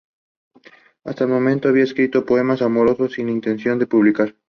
Hasta 1.03 1.25
el 1.25 1.29
momento, 1.29 1.69
había 1.69 1.83
escrito 1.83 2.25
poemas 2.25 2.63
amorosos, 2.63 3.13
sin 3.13 3.29
intención 3.29 3.77
de 3.77 3.85
publicar. 3.85 4.33